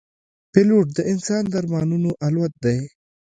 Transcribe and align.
پیلوټ 0.51 0.87
د 0.97 0.99
انسان 1.11 1.43
د 1.47 1.53
ارمانونو 1.61 2.09
الوت 2.25 2.53
دی. 2.63 2.77